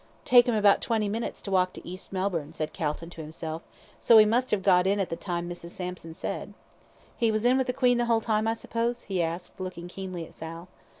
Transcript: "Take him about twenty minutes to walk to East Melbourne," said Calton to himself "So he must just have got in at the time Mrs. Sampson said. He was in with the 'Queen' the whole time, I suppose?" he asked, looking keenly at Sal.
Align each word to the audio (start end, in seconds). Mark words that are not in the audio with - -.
"Take 0.25 0.47
him 0.47 0.55
about 0.55 0.81
twenty 0.81 1.07
minutes 1.07 1.43
to 1.43 1.51
walk 1.51 1.73
to 1.73 1.87
East 1.87 2.11
Melbourne," 2.11 2.53
said 2.53 2.73
Calton 2.73 3.11
to 3.11 3.21
himself 3.21 3.61
"So 3.99 4.17
he 4.17 4.25
must 4.25 4.45
just 4.47 4.51
have 4.55 4.63
got 4.63 4.87
in 4.87 4.99
at 4.99 5.11
the 5.11 5.15
time 5.15 5.47
Mrs. 5.47 5.69
Sampson 5.69 6.15
said. 6.15 6.55
He 7.15 7.31
was 7.31 7.45
in 7.45 7.55
with 7.55 7.67
the 7.67 7.73
'Queen' 7.73 7.99
the 7.99 8.05
whole 8.05 8.19
time, 8.19 8.47
I 8.47 8.55
suppose?" 8.55 9.03
he 9.03 9.21
asked, 9.21 9.59
looking 9.59 9.87
keenly 9.87 10.25
at 10.25 10.33
Sal. 10.33 10.69